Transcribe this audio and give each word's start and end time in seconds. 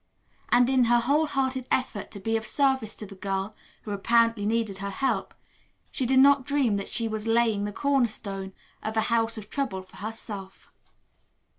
And 0.49 0.67
in 0.67 0.85
her 0.85 0.97
wholehearted 0.97 1.67
effort 1.69 2.09
to 2.09 2.19
be 2.19 2.35
of 2.35 2.47
service 2.47 2.95
to 2.95 3.05
the 3.05 3.13
girl, 3.13 3.53
who 3.83 3.91
apparently 3.91 4.47
needed 4.47 4.79
her 4.79 4.89
help, 4.89 5.35
she 5.91 6.07
did 6.07 6.17
not 6.19 6.43
dream 6.43 6.77
that 6.77 6.87
she 6.87 7.07
was 7.07 7.27
laying 7.27 7.65
the 7.65 7.71
cornerstone 7.71 8.53
of 8.81 8.97
a 8.97 9.01
house 9.13 9.37
of 9.37 9.51
trouble 9.51 9.83
for 9.83 9.97
herself. 9.97 10.71